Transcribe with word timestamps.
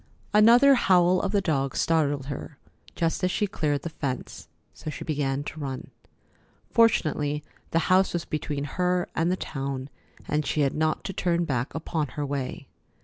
Another 0.33 0.73
howl 0.73 1.19
of 1.19 1.31
the 1.31 1.41
dog 1.41 1.75
startled 1.75 2.25
her 2.25 2.57
just 2.95 3.23
as 3.23 3.29
she 3.29 3.45
cleared 3.45 3.83
the 3.83 3.89
fence, 3.91 4.47
so 4.73 4.89
she 4.89 5.03
began 5.03 5.43
to 5.43 5.59
run. 5.59 5.91
Fortunately, 6.71 7.43
the 7.69 7.77
house 7.85 8.11
was 8.11 8.25
between 8.25 8.63
her 8.63 9.07
and 9.15 9.31
the 9.31 9.35
town, 9.37 9.91
and 10.27 10.43
she 10.43 10.61
had 10.61 10.73
not 10.73 11.03
to 11.03 11.13
turn 11.13 11.45
back 11.45 11.75
upon 11.75 12.07
her 12.17 12.25
way. 12.25 12.67